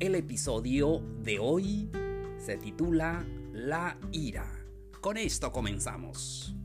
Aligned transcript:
El 0.00 0.14
episodio 0.14 1.02
de 1.22 1.38
hoy 1.38 1.90
se 2.38 2.56
titula 2.56 3.22
La 3.52 3.98
ira. 4.12 4.50
Con 5.02 5.18
esto 5.18 5.52
comenzamos. 5.52 6.56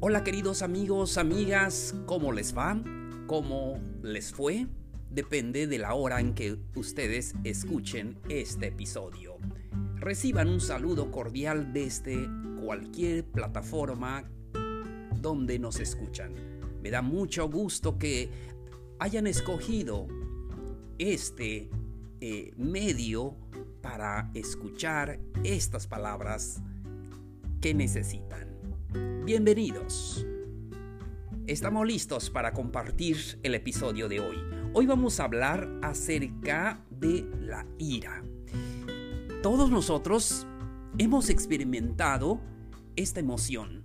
Hola 0.00 0.24
queridos 0.24 0.62
amigos, 0.62 1.18
amigas, 1.18 1.94
¿cómo 2.04 2.32
les 2.32 2.52
va? 2.52 2.82
¿Cómo 3.28 3.80
les 4.02 4.32
fue? 4.32 4.66
Depende 5.08 5.68
de 5.68 5.78
la 5.78 5.94
hora 5.94 6.18
en 6.18 6.34
que 6.34 6.58
ustedes 6.74 7.36
escuchen 7.44 8.18
este 8.28 8.66
episodio. 8.66 9.36
Reciban 10.00 10.48
un 10.48 10.60
saludo 10.60 11.12
cordial 11.12 11.72
desde 11.72 12.28
cualquier 12.60 13.24
plataforma 13.24 14.28
donde 15.14 15.60
nos 15.60 15.78
escuchan. 15.78 16.58
Me 16.82 16.90
da 16.90 17.02
mucho 17.02 17.48
gusto 17.48 17.98
que 17.98 18.30
hayan 18.98 19.26
escogido 19.26 20.08
este 20.98 21.70
eh, 22.20 22.52
medio 22.56 23.36
para 23.80 24.30
escuchar 24.34 25.20
estas 25.44 25.86
palabras 25.86 26.60
que 27.60 27.74
necesitan. 27.74 28.48
Bienvenidos. 29.24 30.26
Estamos 31.46 31.86
listos 31.86 32.28
para 32.28 32.52
compartir 32.52 33.38
el 33.42 33.54
episodio 33.54 34.08
de 34.08 34.20
hoy. 34.20 34.36
Hoy 34.74 34.86
vamos 34.86 35.20
a 35.20 35.24
hablar 35.24 35.68
acerca 35.82 36.84
de 36.90 37.24
la 37.40 37.66
ira. 37.78 38.22
Todos 39.42 39.70
nosotros 39.70 40.46
hemos 40.98 41.30
experimentado 41.30 42.40
esta 42.96 43.20
emoción 43.20 43.84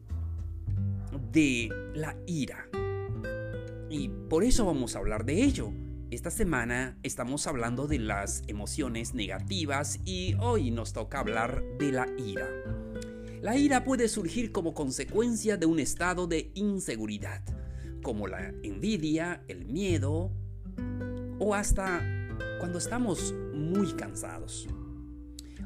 de 1.32 1.70
la 1.94 2.18
ira. 2.26 2.68
Y 3.94 4.10
por 4.10 4.44
eso 4.44 4.66
vamos 4.66 4.96
a 4.96 5.00
hablar 5.00 5.24
de 5.24 5.44
ello. 5.44 5.72
Esta 6.10 6.32
semana 6.32 6.98
estamos 7.04 7.46
hablando 7.46 7.86
de 7.86 8.00
las 8.00 8.42
emociones 8.48 9.14
negativas 9.14 10.00
y 10.04 10.34
hoy 10.40 10.72
nos 10.72 10.94
toca 10.94 11.20
hablar 11.20 11.62
de 11.78 11.92
la 11.92 12.08
ira. 12.18 12.50
La 13.44 13.56
ira 13.56 13.84
puede 13.84 14.08
surgir 14.08 14.52
como 14.52 14.74
consecuencia 14.74 15.58
de 15.58 15.68
un 15.68 15.78
estado 15.78 16.26
de 16.26 16.52
inseguridad, 16.56 17.44
como 18.02 18.28
la 18.28 18.52
envidia, 18.64 19.44
el 19.48 19.66
miedo 19.66 20.32
o 21.38 21.54
hasta 21.54 22.02
cuando 22.58 22.80
estamos 22.80 23.36
muy 23.54 23.94
cansados 23.94 24.68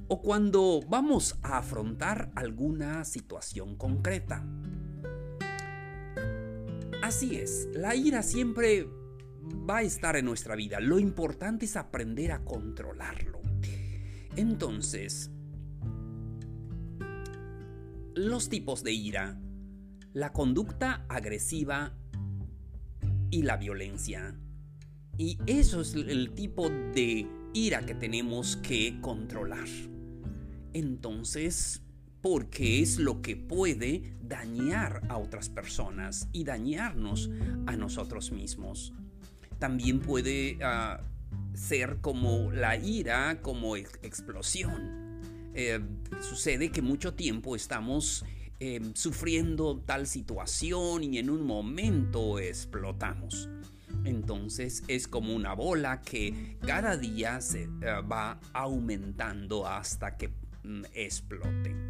o 0.09 0.21
cuando 0.21 0.81
vamos 0.89 1.37
a 1.43 1.59
afrontar 1.59 2.29
alguna 2.35 3.05
situación 3.05 3.77
concreta. 3.77 4.45
Así 7.01 7.37
es, 7.37 7.69
la 7.73 7.95
ira 7.95 8.23
siempre 8.23 8.87
va 9.69 9.77
a 9.77 9.81
estar 9.83 10.15
en 10.15 10.25
nuestra 10.25 10.55
vida. 10.55 10.79
Lo 10.79 10.99
importante 10.99 11.65
es 11.65 11.75
aprender 11.77 12.31
a 12.31 12.43
controlarlo. 12.43 13.41
Entonces, 14.35 15.31
los 18.15 18.49
tipos 18.49 18.83
de 18.83 18.93
ira, 18.93 19.39
la 20.13 20.33
conducta 20.33 21.05
agresiva 21.07 21.95
y 23.29 23.43
la 23.43 23.57
violencia. 23.57 24.35
Y 25.17 25.37
eso 25.45 25.81
es 25.81 25.93
el 25.93 26.31
tipo 26.33 26.69
de 26.69 27.27
ira 27.53 27.85
que 27.85 27.95
tenemos 27.95 28.57
que 28.57 28.99
controlar. 29.01 29.67
Entonces, 30.73 31.83
porque 32.21 32.81
es 32.81 32.97
lo 32.97 33.21
que 33.21 33.35
puede 33.35 34.13
dañar 34.21 35.01
a 35.09 35.17
otras 35.17 35.49
personas 35.49 36.27
y 36.33 36.43
dañarnos 36.43 37.29
a 37.65 37.75
nosotros 37.75 38.31
mismos. 38.31 38.93
También 39.59 39.99
puede 39.99 40.57
ah, 40.63 41.01
ser 41.53 41.97
como 42.01 42.51
la 42.51 42.77
ira, 42.77 43.41
como 43.41 43.75
explosión. 43.75 45.21
Eh, 45.53 45.79
sucede 46.21 46.69
que 46.69 46.81
mucho 46.81 47.15
tiempo 47.15 47.55
estamos 47.55 48.23
em, 48.59 48.93
sufriendo 48.93 49.79
tal 49.79 50.05
situación 50.05 51.03
y 51.03 51.17
en 51.17 51.29
un 51.29 51.45
momento 51.45 52.39
explotamos. 52.39 53.49
Entonces 54.05 54.83
es 54.87 55.07
como 55.07 55.33
una 55.33 55.53
bola 55.53 56.01
que 56.01 56.57
cada 56.65 56.95
día 56.95 57.41
se 57.41 57.63
eh, 57.63 57.69
va 58.09 58.39
aumentando 58.53 59.67
hasta 59.67 60.15
que 60.15 60.29
mm, 60.63 60.83
explote. 60.93 61.86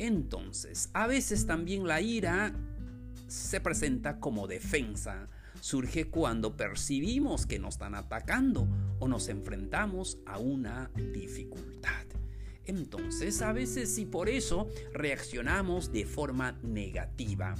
Entonces, 0.00 0.88
a 0.94 1.06
veces 1.06 1.44
también 1.44 1.86
la 1.86 2.00
ira 2.00 2.54
se 3.26 3.60
presenta 3.60 4.18
como 4.18 4.46
defensa. 4.46 5.28
Surge 5.60 6.08
cuando 6.08 6.56
percibimos 6.56 7.44
que 7.44 7.58
nos 7.58 7.74
están 7.74 7.94
atacando 7.94 8.66
o 8.98 9.08
nos 9.08 9.28
enfrentamos 9.28 10.16
a 10.24 10.38
una 10.38 10.90
dificultad. 11.12 12.06
Entonces, 12.64 13.42
a 13.42 13.52
veces 13.52 13.98
y 13.98 14.06
por 14.06 14.30
eso 14.30 14.68
reaccionamos 14.94 15.92
de 15.92 16.06
forma 16.06 16.52
negativa. 16.62 17.54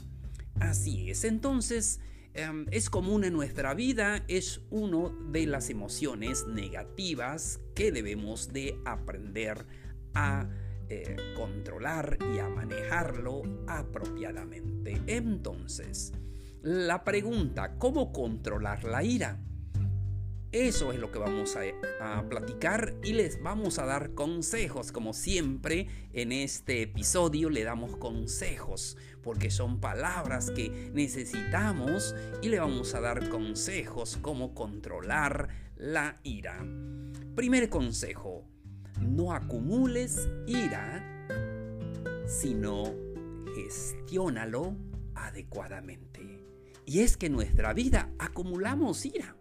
Así 0.61 1.11
es, 1.11 1.25
entonces 1.25 2.01
em, 2.33 2.65
es 2.71 2.89
común 2.89 3.25
en 3.25 3.35
nuestra 3.35 3.75
vida, 3.75 4.25
es 4.29 4.63
una 4.71 5.11
de 5.31 5.45
las 5.45 5.69
emociones 5.69 6.47
negativas 6.47 7.61
que 7.75 7.93
debemos 7.93 8.51
de 8.51 8.81
aprender 8.87 9.67
a 10.15 10.49
eh, 10.93 11.17
controlar 11.37 12.19
y 12.35 12.41
a 12.41 12.49
manejarlo 12.49 13.43
apropiadamente. 13.69 15.01
Entonces, 15.07 16.13
la 16.63 17.05
pregunta, 17.05 17.79
¿cómo 17.79 18.13
controlar 18.13 18.83
la 18.83 19.05
ira? 19.05 19.41
Eso 20.53 20.93
es 20.93 20.99
lo 20.99 21.13
que 21.13 21.21
vamos 21.21 21.57
a, 21.57 21.61
a, 22.01 22.29
platicar 22.29 22.97
y 23.05 23.13
les 23.13 23.41
vamos 23.41 23.79
a 23.79 23.87
dar 23.87 24.15
consejos. 24.15 24.91
Como 24.91 25.13
siempre 25.13 25.87
en 26.13 26.33
este 26.33 26.83
episodio 26.83 27.51
le 27.51 27.63
damos 27.63 27.97
consejos 27.97 28.97
porque 29.23 29.53
son 29.53 29.79
palabras 29.79 30.51
que 30.51 30.91
necesitamos 30.93 32.17
y 32.43 32.49
le 32.49 32.59
vamos 32.59 32.97
a 32.97 33.01
dar 33.01 33.29
consejos 33.29 34.19
cómo 34.21 34.53
controlar 34.53 35.49
la 35.77 36.17
ira. 36.25 36.59
Primer 37.37 37.69
consejo, 37.69 38.45
no 39.01 39.33
acumules 39.33 40.29
ira, 40.47 41.27
sino 42.27 42.85
gestiónalo 43.55 44.77
adecuadamente. 45.15 46.41
Y 46.87 47.01
es 47.01 47.17
que 47.17 47.27
en 47.27 47.33
nuestra 47.33 47.73
vida 47.73 48.11
acumulamos 48.19 49.05
ira. 49.05 49.37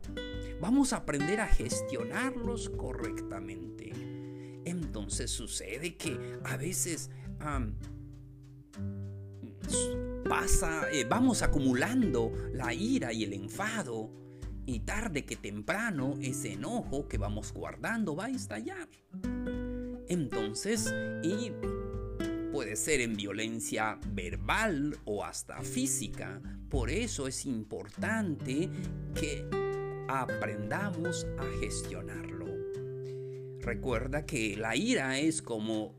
Vamos 0.61 0.93
a 0.93 0.97
aprender 0.97 1.39
a 1.39 1.47
gestionarlos 1.47 2.69
correctamente. 2.69 3.91
Entonces 4.65 5.31
sucede 5.31 5.95
que 5.95 6.37
a 6.43 6.57
veces 6.57 7.09
pasa, 10.27 10.91
eh, 10.91 11.05
vamos 11.09 11.41
acumulando 11.41 12.31
la 12.53 12.73
ira 12.73 13.13
y 13.13 13.23
el 13.23 13.33
enfado 13.33 14.11
y 14.65 14.81
tarde 14.81 15.25
que 15.25 15.35
temprano 15.35 16.15
ese 16.21 16.53
enojo 16.53 17.07
que 17.07 17.17
vamos 17.17 17.51
guardando 17.51 18.15
va 18.15 18.25
a 18.25 18.29
estallar. 18.29 18.87
Entonces, 20.09 20.91
y 21.21 21.51
puede 22.51 22.75
ser 22.75 22.99
en 23.01 23.15
violencia 23.15 23.99
verbal 24.11 24.97
o 25.05 25.23
hasta 25.23 25.61
física. 25.61 26.41
Por 26.67 26.89
eso 26.89 27.27
es 27.27 27.45
importante 27.45 28.69
que 29.13 29.45
aprendamos 30.07 31.27
a 31.37 31.45
gestionarlo. 31.61 32.47
Recuerda 33.59 34.25
que 34.25 34.57
la 34.57 34.75
ira 34.75 35.19
es 35.19 35.43
como 35.43 35.85
uh, 35.85 35.93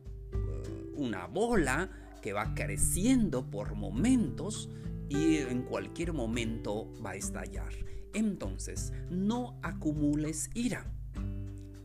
una 0.96 1.26
bola 1.26 2.16
que 2.20 2.32
va 2.32 2.52
creciendo 2.54 3.48
por 3.48 3.76
momentos 3.76 4.68
y 5.08 5.36
en 5.36 5.62
cualquier 5.62 6.12
momento 6.12 6.92
va 7.00 7.10
a 7.10 7.16
estallar. 7.16 7.72
Entonces, 8.12 8.92
no 9.08 9.60
acumules 9.62 10.50
ira 10.54 10.92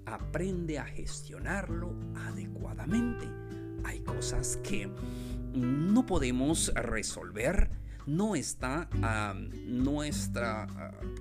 aprende 0.06 0.80
a 0.80 0.86
gestionarlo 0.86 1.96
adecuadamente. 2.16 3.28
Hay 3.84 4.02
cosas 4.02 4.58
que 4.64 4.90
no 5.54 6.06
podemos 6.06 6.74
resolver 6.76 7.70
no 8.06 8.36
está 8.36 8.88
nuestra 9.66 10.68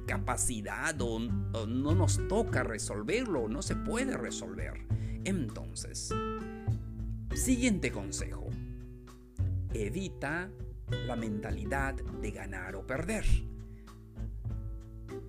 capacidad 0.06 0.94
o, 1.00 1.18
no 1.18 1.94
nos 1.94 2.26
toca 2.28 2.62
resolverlo, 2.62 3.48
no 3.48 3.62
se 3.62 3.76
puede 3.76 4.16
resolver. 4.16 4.86
Entonces, 5.24 6.10
siguiente 7.34 7.90
consejo. 7.90 8.50
Evita 9.72 10.50
la 11.06 11.16
mentalidad 11.16 11.94
de 11.94 12.30
ganar 12.30 12.76
o 12.76 12.86
perder. 12.86 13.24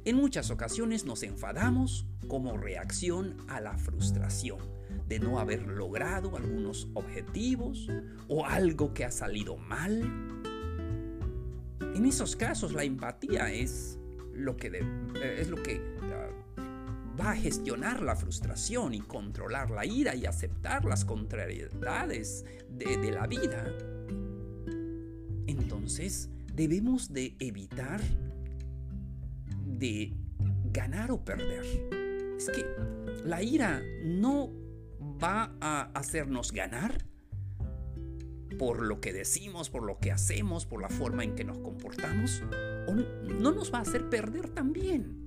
En 0.06 0.18
muchas 0.18 0.52
ocasiones 0.52 1.04
nos 1.04 1.24
enfadamos 1.24 2.06
como 2.28 2.58
reacción 2.58 3.38
a 3.48 3.60
la 3.60 3.76
frustración 3.76 4.60
de 5.08 5.18
no 5.18 5.40
haber 5.40 5.66
logrado 5.66 6.38
algunos 6.38 6.88
objetivos 6.94 7.88
o 8.28 8.46
algo 8.46 8.94
que 8.94 9.04
ha 9.04 9.10
salido 9.10 9.58
mal. 9.58 10.04
En 11.80 12.06
esos 12.06 12.36
casos 12.36 12.74
la 12.74 12.84
empatía 12.84 13.52
es 13.52 13.98
lo 14.32 14.56
que, 14.56 14.68
eh, 14.68 15.38
es 15.40 15.50
lo 15.50 15.64
que 15.64 15.82
ah, 16.04 16.30
va 17.20 17.32
a 17.32 17.36
gestionar 17.36 18.04
la 18.04 18.16
frustración 18.16 18.94
y 18.94 19.00
controlar 19.00 19.72
la 19.72 19.88
ira 19.88 20.14
y 20.14 20.28
aceptar 20.28 20.86
las 20.86 21.04
contrariedades 21.04 22.46
de, 22.70 22.98
de 22.98 23.12
la 23.12 23.26
vida. 23.26 23.66
Entonces 25.48 26.30
debemos 26.54 27.12
de 27.12 27.36
evitar 27.40 28.02
de 29.78 30.14
ganar 30.72 31.12
o 31.12 31.24
perder. 31.24 31.64
Es 32.38 32.50
que 32.50 32.66
la 33.24 33.42
ira 33.42 33.82
no 34.04 34.52
va 35.22 35.56
a 35.62 35.92
hacernos 35.94 36.52
ganar 36.52 37.06
por 38.58 38.82
lo 38.82 39.02
que 39.02 39.14
decimos, 39.14 39.70
por 39.70 39.84
lo 39.84 40.00
que 40.00 40.12
hacemos, 40.12 40.66
por 40.66 40.82
la 40.82 40.90
forma 40.90 41.24
en 41.24 41.36
que 41.36 41.44
nos 41.44 41.58
comportamos, 41.58 42.42
o 42.88 42.94
no 42.94 43.52
nos 43.52 43.74
va 43.74 43.80
a 43.80 43.82
hacer 43.82 44.10
perder 44.10 44.50
también. 44.50 45.26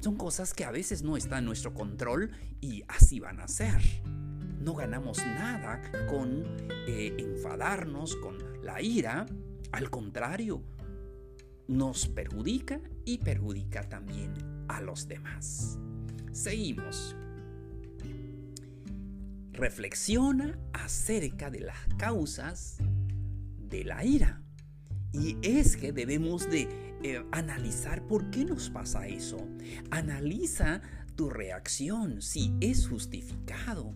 Son 0.00 0.16
cosas 0.16 0.52
que 0.52 0.64
a 0.64 0.70
veces 0.70 1.02
no 1.02 1.16
están 1.16 1.40
en 1.40 1.44
nuestro 1.46 1.72
control 1.72 2.30
y 2.60 2.84
así 2.88 3.20
van 3.20 3.40
a 3.40 3.48
ser. 3.48 3.80
No 4.60 4.74
ganamos 4.74 5.18
nada 5.18 5.80
con 6.08 6.44
eh, 6.86 7.14
enfadarnos, 7.18 8.14
con 8.16 8.38
la 8.62 8.82
ira. 8.82 9.26
Al 9.72 9.90
contrario, 9.90 10.62
nos 11.68 12.06
perjudica 12.08 12.80
y 13.04 13.18
perjudica 13.18 13.88
también 13.88 14.34
a 14.68 14.80
los 14.80 15.08
demás. 15.08 15.78
Seguimos. 16.32 17.16
Reflexiona 19.52 20.58
acerca 20.72 21.50
de 21.50 21.60
las 21.60 21.78
causas 21.96 22.78
de 23.58 23.84
la 23.84 24.04
ira. 24.04 24.42
Y 25.12 25.36
es 25.42 25.76
que 25.76 25.92
debemos 25.92 26.50
de 26.50 26.68
eh, 27.02 27.24
analizar 27.30 28.06
por 28.06 28.30
qué 28.30 28.44
nos 28.44 28.68
pasa 28.70 29.06
eso. 29.06 29.46
Analiza 29.90 30.82
tu 31.14 31.30
reacción, 31.30 32.20
si 32.20 32.52
es 32.60 32.88
justificado. 32.88 33.94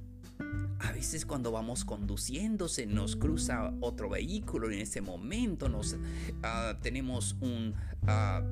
A 0.80 0.92
veces 0.92 1.26
cuando 1.26 1.50
vamos 1.50 1.84
conduciendo 1.84 2.68
se 2.68 2.86
nos 2.86 3.16
cruza 3.16 3.72
otro 3.80 4.08
vehículo 4.08 4.70
en 4.70 4.80
ese 4.80 5.00
momento 5.00 5.68
nos 5.68 5.96
ah, 6.42 6.78
tenemos 6.80 7.36
un, 7.40 7.74
ah, 8.06 8.42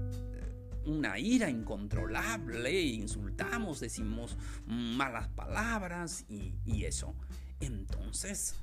una 0.87 1.19
ira 1.19 1.51
incontrolable, 1.51 2.81
insultamos, 2.81 3.81
decimos 3.81 4.37
malas 4.67 5.29
palabras 5.29 6.25
y, 6.29 6.85
eso. 6.85 7.15
Entonces 7.61 8.55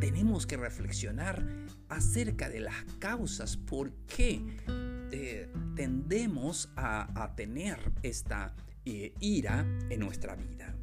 tenemos 0.00 0.46
que 0.46 0.56
reflexionar 0.56 1.44
acerca 1.88 2.48
de 2.48 2.60
las 2.60 2.84
causas 2.98 3.56
por 3.56 3.92
qué 4.06 4.42
eh, 5.12 5.52
tendemos 5.76 6.70
a, 6.76 7.32
tener 7.36 7.78
esta 8.02 8.54
eh, 8.84 9.12
ira 9.20 9.64
en 9.90 10.00
nuestra 10.00 10.34
vida 10.34 10.74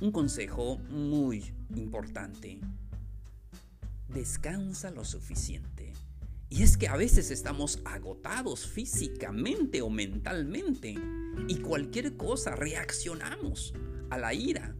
un 0.00 0.12
consejo 0.12 0.76
muy 0.90 1.52
importante. 1.74 2.60
Descansa 4.08 4.90
lo 4.90 5.04
suficiente. 5.04 5.92
Y 6.50 6.62
es 6.62 6.76
que 6.76 6.88
a 6.88 6.96
veces 6.96 7.30
estamos 7.30 7.80
agotados 7.84 8.66
físicamente 8.66 9.82
o 9.82 9.90
mentalmente 9.90 10.94
y 11.46 11.56
cualquier 11.58 12.16
cosa 12.16 12.56
reaccionamos 12.56 13.74
a 14.08 14.18
la 14.18 14.32
ira. 14.32 14.74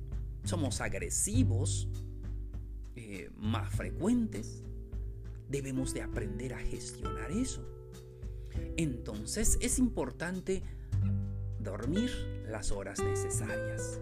Somos 0.44 0.80
agresivos, 0.80 1.88
eh, 2.96 3.30
más 3.36 3.74
frecuentes. 3.74 4.62
Debemos 5.50 5.92
de 5.92 6.02
aprender 6.02 6.54
a 6.54 6.58
gestionar 6.58 7.30
eso. 7.30 7.62
Entonces 8.76 9.58
es 9.60 9.78
importante 9.78 10.62
dormir 11.60 12.10
las 12.48 12.72
horas 12.72 13.00
necesarias 13.02 14.00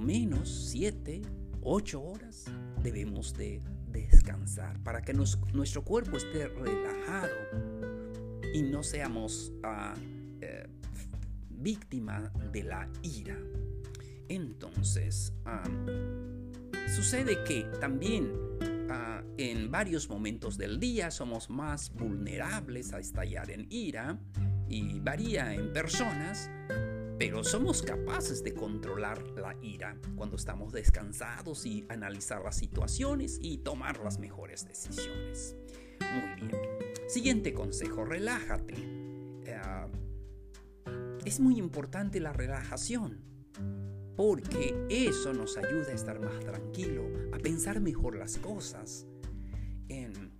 menos 0.00 0.70
7, 0.70 1.22
8 1.62 2.02
horas 2.02 2.46
debemos 2.82 3.34
de 3.34 3.62
descansar 3.92 4.82
para 4.82 5.02
que 5.02 5.12
nuestro 5.12 5.84
cuerpo 5.84 6.16
esté 6.16 6.48
relajado 6.48 7.34
y 8.54 8.62
no 8.62 8.82
seamos 8.82 9.52
uh, 9.64 9.98
víctima 11.60 12.32
de 12.52 12.62
la 12.64 12.88
ira. 13.02 13.36
Entonces, 14.28 15.32
sucede 16.94 17.42
que 17.44 17.64
también 17.80 18.32
ah, 18.90 19.22
en 19.36 19.70
varios 19.70 20.08
momentos 20.08 20.56
del 20.56 20.78
día 20.78 21.10
somos 21.10 21.50
más 21.50 21.92
vulnerables 21.92 22.92
a 22.92 23.00
estallar 23.00 23.50
en 23.50 23.66
ira 23.70 24.18
y 24.68 25.00
varía 25.00 25.52
en 25.54 25.72
personas, 25.72 26.48
pero 27.20 27.44
somos 27.44 27.82
capaces 27.82 28.42
de 28.42 28.54
controlar 28.54 29.22
la 29.36 29.54
ira 29.60 29.94
cuando 30.16 30.36
estamos 30.36 30.72
descansados 30.72 31.66
y 31.66 31.84
analizar 31.90 32.42
las 32.42 32.56
situaciones 32.56 33.38
y 33.42 33.58
tomar 33.58 34.00
las 34.00 34.18
mejores 34.18 34.66
decisiones. 34.66 35.54
Muy 36.00 36.48
bien. 36.48 36.50
Siguiente 37.08 37.52
consejo, 37.52 38.06
relájate. 38.06 38.72
Eh, 39.44 39.60
es 41.26 41.40
muy 41.40 41.58
importante 41.58 42.20
la 42.20 42.32
relajación 42.32 43.20
porque 44.16 44.86
eso 44.88 45.34
nos 45.34 45.58
ayuda 45.58 45.88
a 45.88 45.94
estar 45.94 46.20
más 46.20 46.40
tranquilo, 46.40 47.04
a 47.34 47.38
pensar 47.38 47.80
mejor 47.80 48.16
las 48.16 48.38
cosas. 48.38 49.06
En, 49.90 50.32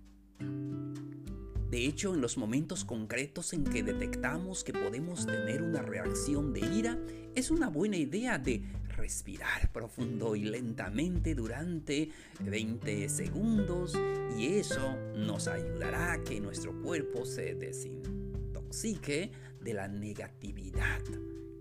de 1.71 1.85
hecho, 1.85 2.13
en 2.13 2.19
los 2.19 2.37
momentos 2.37 2.83
concretos 2.83 3.53
en 3.53 3.63
que 3.63 3.81
detectamos 3.81 4.65
que 4.65 4.73
podemos 4.73 5.25
tener 5.25 5.63
una 5.63 5.81
reacción 5.81 6.51
de 6.51 6.59
ira, 6.59 6.99
es 7.33 7.49
una 7.49 7.69
buena 7.69 7.95
idea 7.95 8.37
de 8.37 8.61
respirar 8.89 9.71
profundo 9.71 10.35
y 10.35 10.43
lentamente 10.43 11.33
durante 11.33 12.11
20 12.41 13.07
segundos 13.07 13.97
y 14.37 14.47
eso 14.47 14.97
nos 15.15 15.47
ayudará 15.47 16.11
a 16.11 16.23
que 16.25 16.41
nuestro 16.41 16.77
cuerpo 16.81 17.25
se 17.25 17.55
desintoxique 17.55 19.31
de 19.61 19.73
la 19.73 19.87
negatividad 19.87 21.01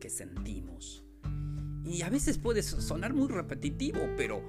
que 0.00 0.10
sentimos. 0.10 1.04
Y 1.84 2.02
a 2.02 2.10
veces 2.10 2.36
puede 2.36 2.64
sonar 2.64 3.14
muy 3.14 3.28
repetitivo, 3.28 4.00
pero 4.16 4.42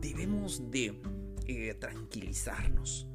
debemos 0.00 0.70
de 0.70 0.98
eh, 1.48 1.74
tranquilizarnos 1.78 3.11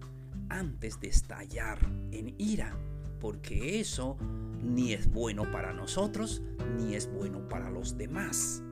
antes 0.50 1.00
de 1.00 1.08
estallar 1.08 1.80
en 2.12 2.36
ira, 2.38 2.78
porque 3.20 3.80
eso 3.80 4.18
ni 4.62 4.94
es 4.94 5.10
bueno 5.12 5.50
para 5.52 5.74
nosotros, 5.74 6.42
ni 6.78 6.96
es 6.96 7.12
bueno 7.12 7.48
para 7.48 7.70
los 7.70 7.98
demás, 7.98 8.64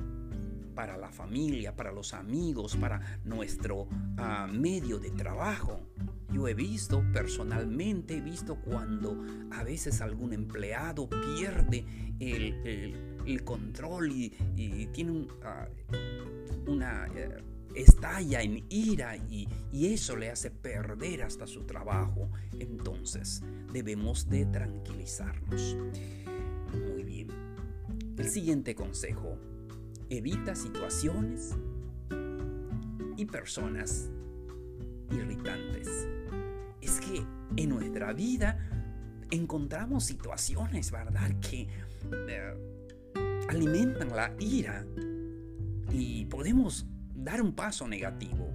para 0.74 0.98
la 0.98 1.10
familia, 1.10 1.76
para 1.76 1.92
los 1.92 2.14
amigos, 2.14 2.76
para 2.76 3.20
nuestro 3.24 3.88
ah, 4.18 4.48
medio 4.52 5.00
de 5.00 5.12
trabajo. 5.12 5.82
Yo 6.34 6.48
he 6.48 6.54
visto 6.54 7.04
personalmente, 7.14 8.18
he 8.18 8.22
visto 8.22 8.58
cuando 8.58 9.24
a 9.52 9.64
veces 9.64 10.02
algún 10.02 10.34
empleado 10.34 11.10
pierde 11.10 11.86
el, 12.20 13.44
control 13.44 14.12
y, 14.12 14.30
tiene 14.92 15.28
ah, 15.44 15.68
una... 16.68 17.08
Eh, 17.16 17.55
estalla 17.76 18.42
en 18.42 18.66
ira 18.70 19.18
y, 19.18 19.48
eso 19.74 20.16
le 20.16 20.30
hace 20.32 20.50
perder 20.52 21.24
hasta 21.24 21.46
su 21.46 21.66
trabajo. 21.66 22.30
Entonces 22.60 23.44
debemos 23.72 24.30
de 24.30 24.46
tranquilizarnos. 24.46 25.76
Muy 26.72 27.04
bien. 27.04 27.28
El 28.18 28.30
siguiente 28.30 28.74
consejo. 28.74 29.38
Evita 30.10 30.56
situaciones 30.56 31.56
y 33.18 33.26
personas 33.26 34.10
irritantes. 35.12 36.08
Es 36.82 37.00
que 37.00 37.26
en 37.58 37.70
nuestra 37.70 38.14
vida 38.14 38.70
encontramos 39.32 40.06
situaciones, 40.06 40.92
¿verdad? 40.92 41.32
Que 41.40 41.68
eh, 42.28 42.54
alimentan 43.50 44.16
la 44.16 44.34
ira 44.40 44.86
y 45.92 46.26
podemos 46.26 46.86
dar 47.26 47.42
un 47.42 47.54
paso 47.54 47.88
negativo. 47.88 48.54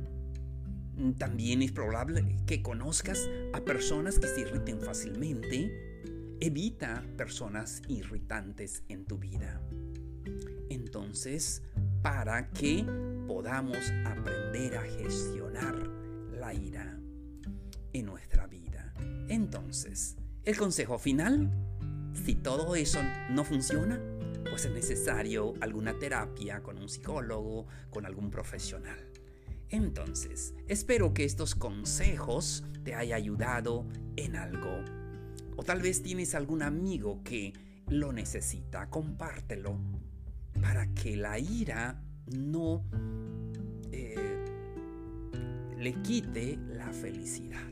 Mm, 0.96 1.12
también 1.14 1.60
es 1.60 1.72
probable 1.72 2.36
que 2.46 2.62
conozcas 2.62 3.28
a 3.52 3.60
personas 3.60 4.18
que 4.18 4.28
se 4.28 4.42
irriten 4.42 4.80
fácilmente. 4.80 6.38
Evita 6.40 7.04
personas 7.16 7.82
irritantes 7.88 8.84
en 8.88 9.04
tu 9.04 9.18
vida. 9.18 9.60
Entonces, 10.70 11.62
para 12.00 12.48
que 12.50 12.86
podamos 13.26 13.76
aprender 14.06 14.76
a 14.76 14.82
gestionar 14.82 15.76
la 16.32 16.54
ira 16.54 16.96
en 17.92 18.06
nuestra 18.06 18.46
vida. 18.46 18.94
Entonces, 19.28 20.16
el 20.44 20.56
consejo 20.56 20.96
final, 20.98 21.50
si 22.14 22.36
todo 22.36 22.76
eso 22.76 23.00
no 23.30 23.44
funciona, 23.44 24.00
pues 24.48 24.64
es 24.64 24.72
necesario 24.72 25.54
alguna 25.60 25.98
terapia 25.98 26.62
con 26.62 26.78
un 26.78 26.88
psicólogo, 26.88 27.66
con 27.90 28.06
algún 28.06 28.30
profesional. 28.30 28.98
Entonces, 29.68 30.54
espero 30.66 31.14
que 31.14 31.24
estos 31.24 31.54
consejos 31.54 32.64
te 32.82 32.94
haya 32.94 33.16
ayudado 33.16 33.86
en 34.16 34.36
algo. 34.36 34.84
O 35.56 35.62
tal 35.62 35.80
vez 35.80 36.02
tienes 36.02 36.34
algún 36.34 36.62
amigo 36.62 37.22
que 37.22 37.52
lo 37.88 38.12
necesita, 38.12 38.88
compártelo 38.90 39.78
para 40.60 40.92
que 40.94 41.16
la 41.16 41.38
ira 41.38 42.02
no 42.26 42.84
eh, 43.92 44.44
le 45.78 45.94
quite 46.02 46.58
la 46.74 46.92
felicidad. 46.92 47.70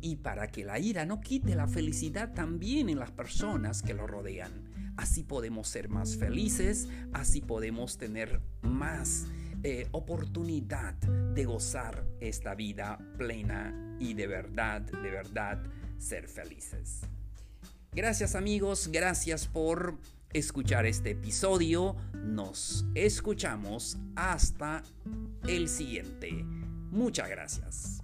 Y 0.00 0.16
para 0.16 0.48
que 0.48 0.64
la 0.64 0.78
ira 0.78 1.04
no 1.04 1.20
quite 1.20 1.54
la 1.54 1.66
felicidad 1.66 2.32
también 2.34 2.88
en 2.88 2.98
las 2.98 3.10
personas 3.10 3.82
que 3.82 3.94
lo 3.94 4.06
rodean. 4.06 4.67
Así 4.98 5.22
podemos 5.22 5.68
ser 5.68 5.88
más 5.88 6.16
felices, 6.16 6.88
así 7.12 7.40
podemos 7.40 7.98
tener 7.98 8.40
más 8.62 9.26
eh, 9.62 9.86
oportunidad 9.92 10.94
de 10.94 11.44
gozar 11.44 12.04
esta 12.18 12.56
vida 12.56 12.98
plena 13.16 13.96
y 14.00 14.14
de 14.14 14.26
verdad, 14.26 14.80
de 14.80 15.10
verdad 15.10 15.62
ser 15.98 16.26
felices. 16.26 17.02
Gracias 17.92 18.34
amigos, 18.34 18.88
gracias 18.88 19.46
por 19.46 19.96
escuchar 20.32 20.84
este 20.84 21.12
episodio. 21.12 21.94
Nos 22.14 22.84
escuchamos 22.96 23.98
hasta 24.16 24.82
el 25.46 25.68
siguiente. 25.68 26.32
Muchas 26.90 27.30
gracias. 27.30 28.02